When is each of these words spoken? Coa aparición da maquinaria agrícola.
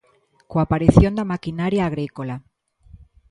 Coa 0.49 0.63
aparición 0.65 1.11
da 1.15 1.29
maquinaria 1.33 1.83
agrícola. 1.85 2.35